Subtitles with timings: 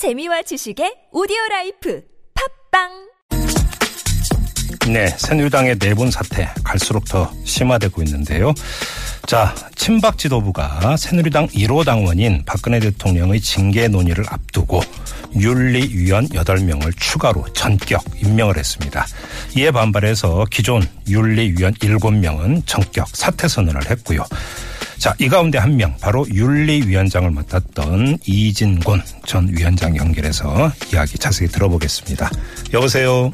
[0.00, 2.02] 재미와 지식의 오디오 라이프
[2.72, 2.88] 팟빵
[4.90, 8.54] 네, 새누리당의 내분 사태 갈수록 더 심화되고 있는데요.
[9.26, 14.80] 자, 친박 지도부가 새누리당 1호 당원인 박근혜 대통령의 징계 논의를 앞두고
[15.36, 19.06] 윤리위원 8명을 추가로 전격 임명을 했습니다.
[19.54, 20.80] 이에 반발해서 기존
[21.10, 24.24] 윤리위원 7명은 전격 사퇴 선언을 했고요.
[25.00, 32.28] 자, 이 가운데 한 명, 바로 윤리위원장을 맡았던 이진곤 전 위원장 연결해서 이야기 자세히 들어보겠습니다.
[32.74, 33.32] 여보세요?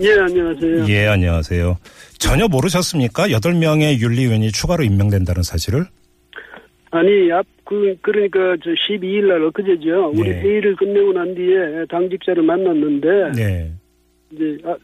[0.00, 0.88] 예, 안녕하세요.
[0.88, 1.76] 예, 안녕하세요.
[2.18, 3.28] 전혀 모르셨습니까?
[3.28, 5.84] 8명의 윤리위원이 추가로 임명된다는 사실을?
[6.90, 10.12] 아니, 앞, 그, 그러니까, 저 12일 날 엊그제죠.
[10.14, 10.40] 우리 네.
[10.40, 13.72] 회의를 끝내고 난 뒤에 당직자를 만났는데, 네.
[14.34, 14.76] 이제, 아,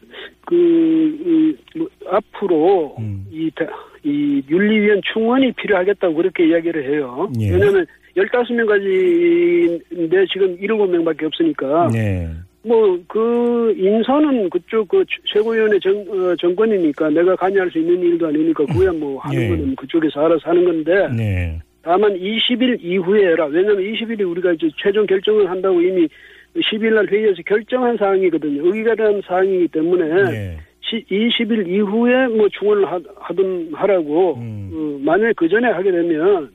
[0.45, 3.25] 그, 이, 뭐, 앞으로, 음.
[3.31, 3.65] 이, 다-
[4.03, 7.29] 이 윤리위원 충원이 필요하겠다고 그렇게 이야기를 해요.
[7.39, 7.51] 예.
[7.51, 7.85] 왜냐면,
[8.17, 11.87] 15명까지인데 지금 7명밖에 없으니까.
[11.93, 12.27] 네.
[12.63, 18.65] 뭐, 그, 인선은 그쪽 그 최고위원회 정, 어, 정권이니까 내가 관여할 수 있는 일도 아니니까
[18.65, 19.47] 그야 뭐 하는 예.
[19.49, 21.07] 거는 그쪽에서 알아서 하는 건데.
[21.15, 21.59] 네.
[21.83, 23.45] 다만 20일 이후에 해라.
[23.47, 26.07] 왜냐면 20일이 우리가 이제 최종 결정을 한다고 이미
[26.55, 28.61] 10일 날 회의에서 결정한 사항이거든요.
[28.75, 30.57] 의결한 사항이기 때문에 네.
[30.81, 34.69] 시- 20일 이후에 뭐 충원을 하, 하든 하라고 음.
[34.73, 36.51] 어, 만약에 그 전에 하게 되면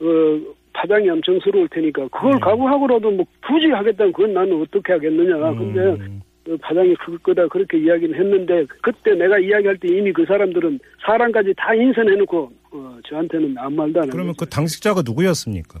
[0.00, 2.38] 어, 파장이 엄청 스러울 테니까 그걸 네.
[2.40, 5.36] 각오하고라도 뭐 굳이 하겠다면 그건 나는 어떻게 하겠느냐.
[5.54, 6.20] 근데 음.
[6.48, 11.54] 어, 파장이 클 거다 그렇게 이야기를 했는데 그때 내가 이야기할 때 이미 그 사람들은 사람까지
[11.56, 15.80] 다 인선해놓고 어, 저한테는 아무 말도 안 그러면 하고 그 당직자가 누구였습니까?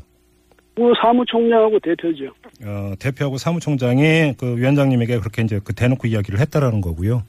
[0.76, 2.32] 뭐 사무총장하고 대표죠.
[2.62, 7.22] 어, 대표하고 사무총장이 그 위원장님에게 그렇게 이제 그 대놓고 이야기를 했다라는 거고요.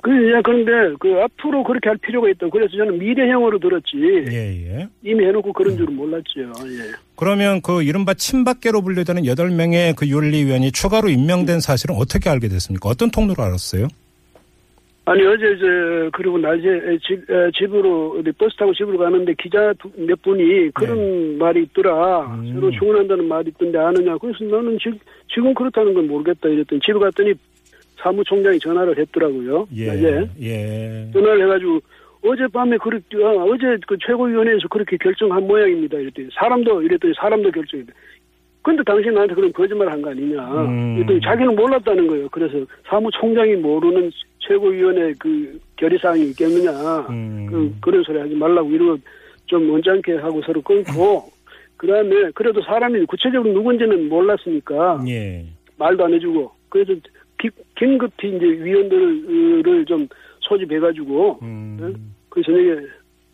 [0.00, 2.48] 그, 예, 그런데 그 앞으로 그렇게 할 필요가 있다.
[2.50, 3.96] 그래서 저는 미래형으로 들었지.
[4.30, 4.88] 예, 예.
[5.02, 6.40] 이미 해놓고 그런 줄은 몰랐죠.
[6.40, 6.92] 예.
[7.16, 12.88] 그러면 그 이른바 친박계로 분류되는 8명의 그 윤리위원이 추가로 임명된 사실은 어떻게 알게 됐습니까?
[12.88, 13.88] 어떤 통로로 알았어요?
[15.10, 19.90] 아니 어제 저 그리고 낮에 집 에, 집으로 어디 버스 타고 집으로 가는데 기자 두-
[19.96, 22.38] 몇 분이 그런 말이 있더라.
[22.42, 22.50] 네.
[22.50, 22.54] 음.
[22.54, 24.16] 새로 충원한다는 말이 있던데 아느냐.
[24.18, 24.98] 그래서 나는 지금
[25.32, 27.32] 지금 그렇다는 건 모르겠다 이랬더니 집에 갔더니
[27.96, 29.66] 사무총장이 전화를 했더라고요.
[29.86, 30.28] 낮에.
[30.42, 31.10] 예.
[31.12, 31.80] 전화를 해가지고
[32.22, 35.98] 어젯밤에 그렇게 아, 어제 그 최고위원회에서 그렇게 결정한 모양입니다.
[35.98, 37.92] 이랬더니 사람도 이랬더니 사람도 결정했다.
[38.62, 40.42] 근데 당신 나한테 그런 거짓말 한 거 아니냐.
[40.64, 41.20] 음.
[41.22, 42.28] 자기는 몰랐다는 거예요.
[42.30, 42.58] 그래서
[42.88, 44.10] 사무총장이 모르는
[44.40, 46.70] 최고위원회 그 결의사항이 있겠느냐.
[47.10, 47.46] 음.
[47.50, 48.98] 그, 그런 소리 하지 말라고 이러고
[49.46, 51.24] 좀 언짢게 하고 서로 끊고
[51.76, 55.44] 그 다음에 그래도 사람이 구체적으로 누군지는 몰랐으니까 예.
[55.78, 56.92] 말도 안 해주고 그래서
[57.40, 57.48] 기-
[57.78, 60.06] 긴급히 이제 위원들을 좀
[60.40, 62.12] 소집해가지고 음.
[62.28, 62.80] 그 저녁에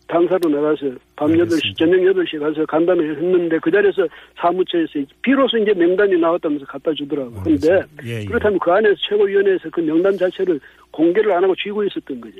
[0.07, 1.55] 당사로 나가서 밤 알겠습니다.
[1.57, 4.07] 8시, 저녁 8시에 가서 간담회를 했는데 그 자리에서
[4.39, 7.31] 사무처에서 비로소 이제 명단이 나왔다면서 갖다 주더라고.
[7.43, 7.87] 근데 알겠습니다.
[8.05, 8.25] 예, 예.
[8.25, 10.59] 그렇다면 그 안에서 최고위원회에서 그 명단 자체를
[10.91, 12.37] 공개를 안 하고 쥐고 있었던 거죠.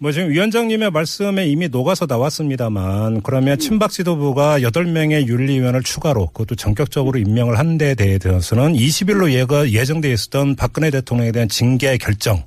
[0.00, 3.58] 뭐 지금 위원장님의 말씀에 이미 녹아서 나왔습니다만 그러면 음.
[3.58, 10.54] 친박 지도부가 8명의 윤리위원을 추가로 그것도 전격적으로 임명을 한 데에 대해서는 20일로 예가 예정돼 있었던
[10.54, 12.44] 박근혜 대통령에 대한 징계 결정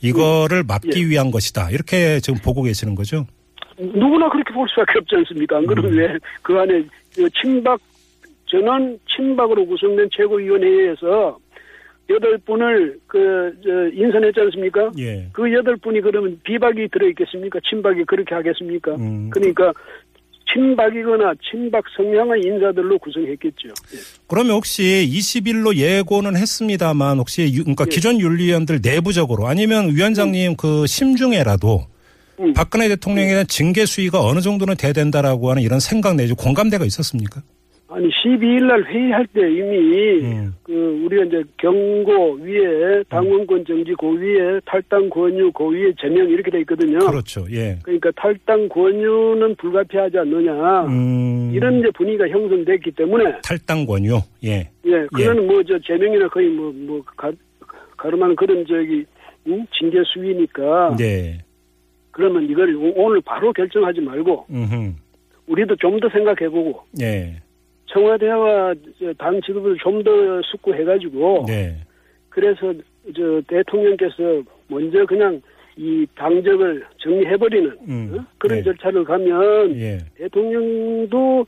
[0.00, 1.06] 이거를 막기 예.
[1.06, 1.70] 위한 것이다.
[1.70, 3.26] 이렇게 지금 보고 계시는 거죠?
[3.78, 5.56] 누구나 그렇게 볼 수밖에 없지 않습니까?
[5.58, 5.98] 안 그러면 음.
[5.98, 7.80] 왜그 안에 그 친박
[8.46, 11.38] 전원 친박으로 구성된 최고위원회에서
[12.10, 14.90] 여덟 분을 그 저, 인선했지 않습니까?
[14.98, 15.26] 예.
[15.32, 17.58] 그 여덟 분이 그러면 비박이 들어 있겠습니까?
[17.68, 18.94] 친박이 그렇게 하겠습니까?
[18.96, 19.30] 음.
[19.30, 19.72] 그러니까
[20.52, 23.68] 친박이거나 친박 성향의 인사들로 구성했겠죠.
[23.68, 23.98] 예.
[24.28, 27.90] 그러면 혹시 20일로 예고는 했습니다만 혹시 유- 그러니까 예.
[27.90, 31.86] 기존 윤리위원들 내부적으로 아니면 위원장님 그 심중에라도
[32.40, 32.52] 음.
[32.54, 37.42] 박근혜 대통령에 대한 징계 수위가 어느 정도는 돼야 된다라고 하는 이런 생각 내지 공감대가 있었습니까?
[37.94, 40.52] 아니 12일 날 회의할 때 이미 음.
[40.64, 40.72] 그
[41.04, 46.60] 우리가 이제 경고 위에 당원권 정지 그 위에 탈당 권유 그 위에 제명 이렇게 돼
[46.60, 46.98] 있거든요.
[46.98, 47.46] 그렇죠.
[47.52, 47.78] 예.
[47.84, 51.52] 그러니까 탈당 권유는 불가피하지 않느냐 음.
[51.54, 54.18] 이런 이제 분위기가 형성됐기 때문에 탈당 권유.
[54.42, 54.68] 예.
[54.86, 57.02] 예 그거는 뭐저 제명이나 거의 뭐뭐
[57.96, 59.04] 가름하는 그런 저기
[59.46, 59.64] 음?
[59.78, 61.38] 징계 수위니까 네.
[62.14, 64.96] 그러면 이걸 오- 오늘 바로 결정하지 말고 음.
[65.46, 67.36] 우리도 좀 더 생각해보고 예.
[67.86, 70.10] 청와대와 저당 지도부를 좀 더
[70.50, 71.76] 숙고해가지고 네.
[72.30, 72.72] 그래서
[73.14, 75.40] 저 대통령께서 먼저 그냥
[75.76, 78.16] 이 당적을 정리해버리는 음.
[78.18, 78.24] 어?
[78.38, 78.64] 그런 네.
[78.64, 79.98] 절차를 가면 예.
[80.16, 81.46] 대통령도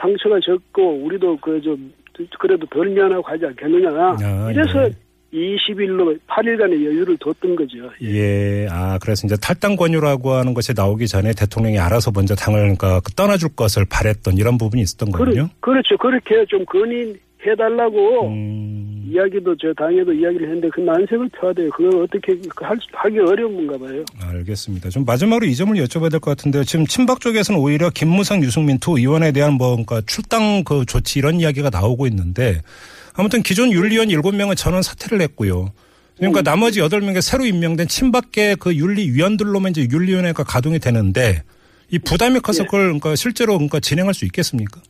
[0.00, 1.92] 상처가 적고 우리도 그 좀
[2.38, 4.90] 그래도 덜 미안하고 하지 않겠느냐 아, 이래서 예.
[5.36, 7.78] 20일로 8일간의 여유를 뒀던 거죠.
[8.02, 8.66] 예.
[8.70, 13.12] 아, 그래서 이제 탈당 권유라고 하는 것이 나오기 전에 대통령이 알아서 먼저 당을 그러니까 그
[13.12, 15.48] 떠나줄 것을 바랬던 이런 부분이 있었던 거군요.
[15.60, 15.96] 그렇, 그렇죠.
[15.98, 18.92] 그렇게 좀 건의해달라고 음.
[19.08, 21.70] 이야기도 저 당에도 이야기를 했는데 그 난색을 펴야 돼요.
[21.70, 24.04] 그걸 어떻게 할, 수- 하기 어려운가 봐요.
[24.20, 24.88] 알겠습니다.
[24.90, 26.64] 좀 마지막으로 이 점을 여쭤봐야 될 것 같은데요.
[26.64, 31.38] 지금 친박 쪽에서는 오히려 김무성, 유승민 두 의원에 대한 뭐 그러니까 출당 그 조치 이런
[31.40, 32.62] 이야기가 나오고 있는데
[33.16, 35.72] 아무튼 기존 윤리위원 7명은 전원 사퇴를 했고요.
[36.18, 41.42] 그러니까 나머지 8명의 새로 임명된 친박계 그 윤리위원들로만 이제 윤리위원회가 가동이 되는데
[41.90, 42.66] 이 부담이 커서 예.
[42.66, 44.80] 그걸 그러니까 실제로 그러니까 진행할 수 있겠습니까?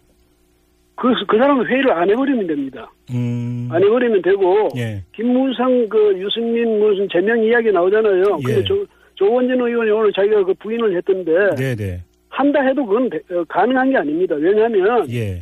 [0.94, 2.90] 그, 그 사람은 회의를 안 해버리면 됩니다.
[3.12, 3.68] 음.
[3.70, 5.02] 안 해버리면 되고, 예.
[5.14, 8.38] 김무성, 그, 유승민 무슨 제명 이야기 나오잖아요.
[8.40, 8.42] 예.
[8.54, 8.86] 근데 조,
[9.16, 12.02] 조원진 의원이 오늘 자기가 그 부인을 했던데, 네, 네.
[12.30, 14.36] 한다 해도 그건 대- 어, 가능한 게 아닙니다.
[14.36, 15.40] 왜냐하면, 예.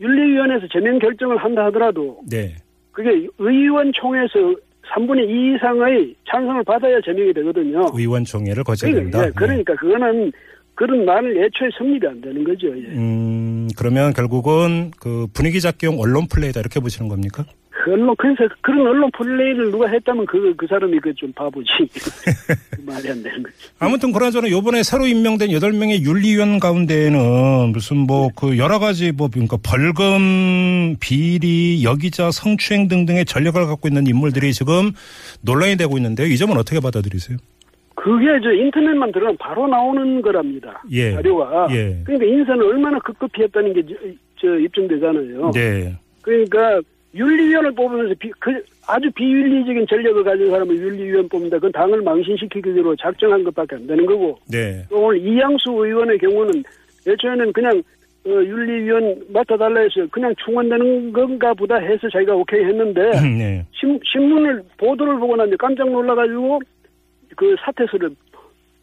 [0.00, 2.54] 윤리위원회에서 제명 결정을 한다 하더라도, 네.
[2.92, 4.54] 그게 의원총회에서
[4.94, 7.86] 3분의 2 이상의 찬성을 받아야 제명이 되거든요.
[7.92, 9.26] 의원총회를 거쳐야 그러니까, 된다.
[9.26, 10.32] 예, 그러니까 그거는
[10.74, 12.68] 그런 말을 애초에 성립이 안 되는 거죠.
[12.68, 12.82] 예.
[12.94, 17.44] 음, 그러면 결국은 그 분위기 잡기용 언론 플레이다 이렇게 보시는 겁니까?
[17.86, 21.68] 그 언론 그래서 그런 언론 플레이를 누가 했다면 그 그 사람이 그 좀 바보지
[22.84, 23.54] 말이 안 되는 거죠.
[23.78, 29.56] 아무튼 그나저나 요번에 새로 임명된 8명의 윤리위원 가운데에는 무슨 뭐 그 여러 가지 뭐 그러니까
[29.62, 34.90] 벌금, 비리, 여기자, 성추행 등등의 전력을 갖고 있는 인물들이 지금
[35.42, 36.26] 논란이 되고 있는데요.
[36.26, 37.38] 이 점은 어떻게 받아들이세요?
[37.94, 40.82] 그게 저 인터넷만 들어가면 바로 나오는 거랍니다.
[40.90, 41.12] 예.
[41.12, 41.68] 자료가.
[41.70, 42.00] 예.
[42.04, 43.94] 그러니까 인선을 얼마나 급급히 했다는 게 저,
[44.40, 45.50] 저 입증되잖아요.
[45.54, 45.96] 네.
[46.22, 46.80] 그러니까
[47.16, 51.56] 윤리위원을 뽑으면서 비, 그 아주 비윤리적인 전력을 가진 사람을 윤리위원 뽑는다.
[51.56, 54.38] 그건 당을 망신시키기로 작정한 것밖에 안 되는 거고.
[54.50, 54.84] 네.
[54.88, 56.62] 또 오늘 이양수 의원의 경우는
[57.08, 57.82] 애초에는 그냥
[58.26, 63.64] 어, 윤리위원 맡아달라 해서 그냥 충원되는 건가 보다 해서 자기가 오케이 했는데 네.
[63.72, 66.60] 신, 신문을 보도를 보고 나니 깜짝 놀라가지고
[67.36, 68.10] 그 사퇴서를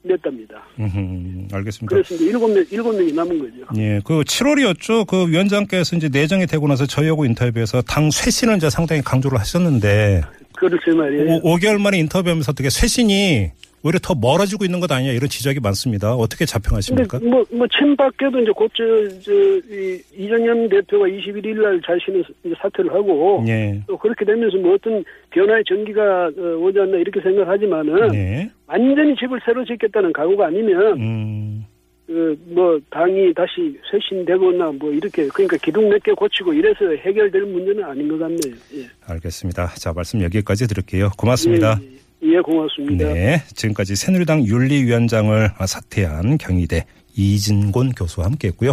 [0.04, 0.62] 냈답니다.
[0.80, 1.96] 음, 알겠습니다.
[1.96, 3.82] 그래서 이제 일곱 명 일곱 명이 남은 거죠.
[3.82, 5.08] 예, 그 7월이었죠.
[5.08, 10.22] 그 위원장께서 이제 내정이 되고 나서 저희하고 인터뷰에서 당 쇄신을 이제 상당히 강조를 하셨는데
[10.58, 11.40] 그렇지 말이에요.
[11.44, 13.52] 오, 5개월 만에 인터뷰하면서 어떻게 쇄신이
[13.84, 16.16] 오히려 더 멀어지고 있는 것 아니냐 이런 지적이 많습니다.
[16.16, 17.20] 어떻게 자평하십니까?
[17.20, 18.84] 뭐, 뭐, 친박계도 이제 곧, 저,
[19.20, 23.82] 저, 이, 이정현 대표가 21일 날 이제 사퇴를 하고, 예.
[23.88, 28.50] 또 그렇게 되면서 뭐 어떤 변화의 전기가 어, 오지 않나 이렇게 생각하지만은, 네.
[28.68, 31.66] 완전히 집을 새로 짓겠다는 각오가 아니면, 음,
[32.08, 37.84] 그, 뭐, 당이 다시 쇄신되거나 뭐 이렇게, 그러니까 기둥 몇 개 고치고 이래서 해결될 문제는
[37.84, 38.56] 아닌 것 같네요.
[38.76, 38.88] 예.
[39.08, 39.68] 알겠습니다.
[39.76, 41.10] 자, 말씀 여기까지 드릴게요.
[41.18, 41.80] 고맙습니다.
[41.82, 43.14] 예, 예, 고맙습니다.
[43.14, 43.44] 네.
[43.54, 46.86] 지금까지 새누리당 윤리위원장을 사퇴한 경희대
[47.16, 48.72] 이진곤 교수와 함께 했고요.